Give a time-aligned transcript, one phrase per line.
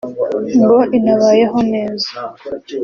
[0.61, 2.07] ngo inabayeho neza